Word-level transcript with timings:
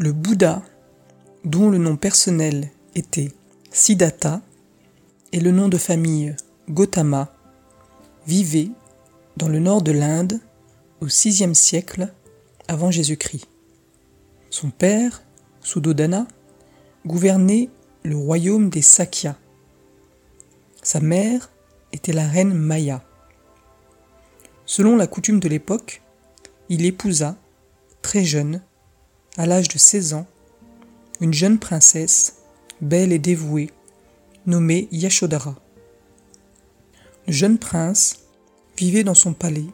Le 0.00 0.12
Bouddha, 0.12 0.62
dont 1.44 1.70
le 1.70 1.78
nom 1.78 1.96
personnel 1.96 2.70
était 2.94 3.32
Siddhartha 3.72 4.42
et 5.32 5.40
le 5.40 5.50
nom 5.50 5.66
de 5.66 5.76
famille 5.76 6.36
Gautama, 6.70 7.34
vivait 8.24 8.70
dans 9.36 9.48
le 9.48 9.58
nord 9.58 9.82
de 9.82 9.90
l'Inde 9.90 10.38
au 11.00 11.06
VIe 11.06 11.52
siècle 11.52 12.12
avant 12.68 12.92
Jésus-Christ. 12.92 13.48
Son 14.50 14.70
père, 14.70 15.24
Suddhodana, 15.62 16.28
gouvernait 17.04 17.68
le 18.04 18.14
royaume 18.14 18.70
des 18.70 18.82
Sakyas. 18.82 19.34
Sa 20.80 21.00
mère 21.00 21.50
était 21.90 22.12
la 22.12 22.28
reine 22.28 22.54
Maya. 22.54 23.02
Selon 24.64 24.94
la 24.94 25.08
coutume 25.08 25.40
de 25.40 25.48
l'époque, 25.48 26.02
il 26.68 26.84
épousa, 26.84 27.36
très 28.00 28.24
jeune, 28.24 28.62
à 29.38 29.46
l'âge 29.46 29.68
de 29.68 29.78
16 29.78 30.14
ans, 30.14 30.26
une 31.20 31.32
jeune 31.32 31.60
princesse, 31.60 32.38
belle 32.80 33.12
et 33.12 33.20
dévouée, 33.20 33.70
nommée 34.46 34.88
Yashodhara. 34.90 35.54
Le 37.28 37.32
jeune 37.32 37.56
prince 37.56 38.18
vivait 38.76 39.04
dans 39.04 39.14
son 39.14 39.34
palais, 39.34 39.66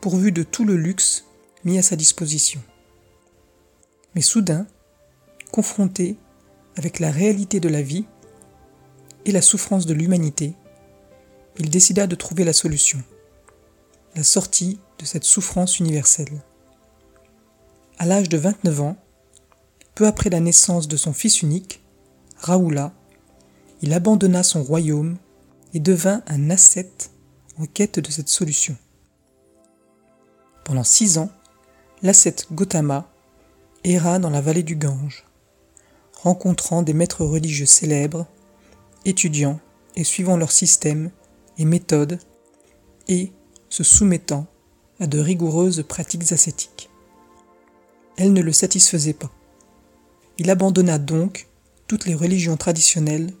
pourvu 0.00 0.30
de 0.30 0.44
tout 0.44 0.64
le 0.64 0.76
luxe 0.76 1.24
mis 1.64 1.78
à 1.78 1.82
sa 1.82 1.96
disposition. 1.96 2.62
Mais 4.14 4.22
soudain, 4.22 4.68
confronté 5.50 6.16
avec 6.76 7.00
la 7.00 7.10
réalité 7.10 7.58
de 7.58 7.68
la 7.68 7.82
vie 7.82 8.04
et 9.24 9.32
la 9.32 9.42
souffrance 9.42 9.86
de 9.86 9.94
l'humanité, 9.94 10.54
il 11.58 11.70
décida 11.70 12.06
de 12.06 12.14
trouver 12.14 12.44
la 12.44 12.52
solution, 12.52 13.02
la 14.14 14.22
sortie 14.22 14.78
de 15.00 15.04
cette 15.04 15.24
souffrance 15.24 15.80
universelle. 15.80 16.40
À 17.98 18.04
l'âge 18.04 18.28
de 18.28 18.36
29 18.36 18.80
ans, 18.82 18.96
peu 19.94 20.06
après 20.06 20.28
la 20.28 20.40
naissance 20.40 20.86
de 20.86 20.98
son 20.98 21.14
fils 21.14 21.40
unique, 21.40 21.82
Raoula, 22.36 22.92
il 23.80 23.94
abandonna 23.94 24.42
son 24.42 24.62
royaume 24.62 25.16
et 25.72 25.80
devint 25.80 26.22
un 26.26 26.50
ascète 26.50 27.10
en 27.58 27.64
quête 27.64 27.98
de 27.98 28.10
cette 28.10 28.28
solution. 28.28 28.76
Pendant 30.64 30.84
six 30.84 31.16
ans, 31.16 31.30
l'ascète 32.02 32.48
Gautama 32.52 33.08
erra 33.82 34.18
dans 34.18 34.30
la 34.30 34.42
vallée 34.42 34.62
du 34.62 34.76
Gange, 34.76 35.24
rencontrant 36.20 36.82
des 36.82 36.92
maîtres 36.92 37.24
religieux 37.24 37.64
célèbres, 37.64 38.26
étudiant 39.06 39.58
et 39.94 40.04
suivant 40.04 40.36
leur 40.36 40.52
système 40.52 41.10
et 41.56 41.64
méthodes, 41.64 42.18
et 43.08 43.32
se 43.70 43.84
soumettant 43.84 44.46
à 45.00 45.06
de 45.06 45.18
rigoureuses 45.18 45.82
pratiques 45.82 46.32
ascétiques. 46.32 46.75
Elle 48.16 48.32
ne 48.32 48.40
le 48.40 48.52
satisfaisait 48.52 49.12
pas. 49.12 49.30
Il 50.38 50.50
abandonna 50.50 50.98
donc 50.98 51.48
toutes 51.86 52.06
les 52.06 52.14
religions 52.14 52.56
traditionnelles 52.56 53.32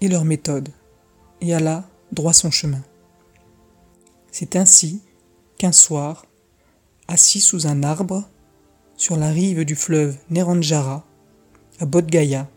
et 0.00 0.08
leurs 0.08 0.24
méthodes, 0.24 0.70
et 1.40 1.54
alla 1.54 1.88
droit 2.12 2.32
son 2.32 2.50
chemin. 2.50 2.82
C'est 4.30 4.56
ainsi 4.56 5.02
qu'un 5.56 5.72
soir, 5.72 6.26
assis 7.08 7.40
sous 7.40 7.66
un 7.66 7.82
arbre, 7.82 8.28
sur 8.96 9.16
la 9.16 9.30
rive 9.30 9.64
du 9.64 9.74
fleuve 9.74 10.16
Neranjara, 10.30 11.04
à 11.80 11.86
Bodh 11.86 12.06
Gaya, 12.06 12.48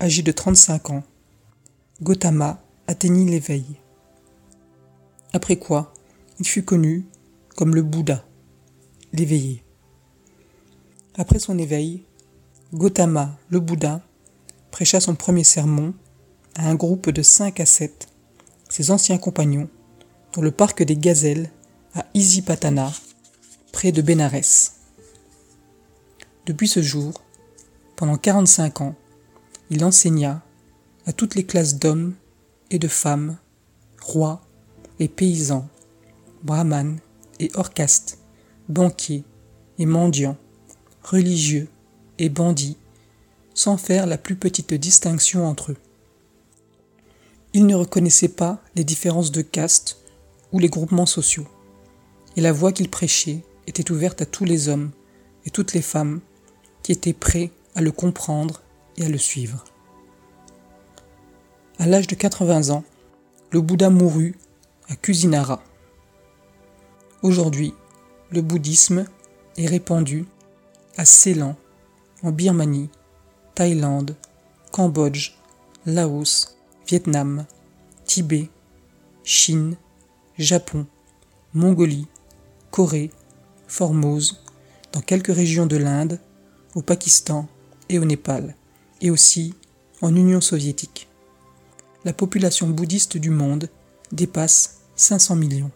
âgé 0.00 0.22
de 0.22 0.32
35 0.32 0.90
ans, 0.90 1.02
Gautama 2.02 2.62
atteignit 2.86 3.30
l'éveil. 3.30 3.64
Après 5.32 5.56
quoi, 5.56 5.92
il 6.38 6.46
fut 6.46 6.64
connu 6.64 7.06
comme 7.56 7.74
le 7.74 7.82
Bouddha, 7.82 8.24
l'éveillé. 9.12 9.63
Après 11.16 11.38
son 11.38 11.58
éveil, 11.58 12.02
Gautama, 12.72 13.38
le 13.48 13.60
Bouddha, 13.60 14.02
prêcha 14.72 15.00
son 15.00 15.14
premier 15.14 15.44
sermon 15.44 15.94
à 16.56 16.68
un 16.68 16.74
groupe 16.74 17.10
de 17.10 17.22
cinq 17.22 17.60
à 17.60 17.66
sept, 17.66 18.08
ses 18.68 18.90
anciens 18.90 19.18
compagnons, 19.18 19.68
dans 20.32 20.42
le 20.42 20.50
parc 20.50 20.82
des 20.82 20.96
Gazelles 20.96 21.52
à 21.94 22.04
Isipatana, 22.14 22.92
près 23.70 23.92
de 23.92 24.02
Bénarès. 24.02 24.74
Depuis 26.46 26.66
ce 26.66 26.82
jour, 26.82 27.22
pendant 27.94 28.16
45 28.16 28.80
ans, 28.80 28.96
il 29.70 29.84
enseigna 29.84 30.42
à 31.06 31.12
toutes 31.12 31.36
les 31.36 31.46
classes 31.46 31.78
d'hommes 31.78 32.14
et 32.72 32.80
de 32.80 32.88
femmes, 32.88 33.38
rois 34.02 34.40
et 34.98 35.06
paysans, 35.06 35.68
brahmanes 36.42 36.98
et 37.38 37.52
orcastes, 37.54 38.18
banquiers 38.68 39.22
et 39.78 39.86
mendiants, 39.86 40.36
religieux 41.04 41.68
et 42.18 42.28
bandits, 42.28 42.76
sans 43.54 43.76
faire 43.76 44.06
la 44.06 44.18
plus 44.18 44.36
petite 44.36 44.74
distinction 44.74 45.46
entre 45.46 45.72
eux. 45.72 45.76
Il 47.52 47.66
ne 47.66 47.74
reconnaissait 47.74 48.28
pas 48.28 48.60
les 48.74 48.84
différences 48.84 49.30
de 49.30 49.42
caste 49.42 49.98
ou 50.52 50.58
les 50.58 50.68
groupements 50.68 51.06
sociaux, 51.06 51.46
et 52.36 52.40
la 52.40 52.52
voix 52.52 52.72
qu'il 52.72 52.88
prêchait 52.88 53.44
était 53.66 53.92
ouverte 53.92 54.22
à 54.22 54.26
tous 54.26 54.44
les 54.44 54.68
hommes 54.68 54.90
et 55.46 55.50
toutes 55.50 55.72
les 55.72 55.82
femmes 55.82 56.20
qui 56.82 56.92
étaient 56.92 57.12
prêts 57.12 57.50
à 57.74 57.80
le 57.80 57.92
comprendre 57.92 58.62
et 58.96 59.04
à 59.04 59.08
le 59.08 59.18
suivre. 59.18 59.64
À 61.78 61.86
l'âge 61.86 62.06
de 62.06 62.14
80 62.14 62.70
ans, 62.70 62.84
le 63.50 63.60
Bouddha 63.60 63.90
mourut 63.90 64.36
à 64.88 64.96
Kusinara. 64.96 65.62
Aujourd'hui, 67.22 67.74
le 68.30 68.42
bouddhisme 68.42 69.06
est 69.56 69.66
répandu 69.66 70.26
à 70.96 71.04
Ceylan, 71.04 71.56
en 72.22 72.30
Birmanie, 72.32 72.90
Thaïlande, 73.54 74.16
Cambodge, 74.72 75.32
Laos, 75.86 76.56
Vietnam, 76.86 77.46
Tibet, 78.04 78.50
Chine, 79.22 79.76
Japon, 80.38 80.86
Mongolie, 81.52 82.06
Corée, 82.70 83.10
Formose, 83.66 84.42
dans 84.92 85.00
quelques 85.00 85.34
régions 85.34 85.66
de 85.66 85.76
l'Inde, 85.76 86.20
au 86.74 86.82
Pakistan 86.82 87.46
et 87.88 87.98
au 87.98 88.04
Népal, 88.04 88.56
et 89.00 89.10
aussi 89.10 89.54
en 90.02 90.14
Union 90.14 90.40
soviétique. 90.40 91.08
La 92.04 92.12
population 92.12 92.68
bouddhiste 92.68 93.16
du 93.16 93.30
monde 93.30 93.68
dépasse 94.12 94.80
500 94.96 95.36
millions. 95.36 95.70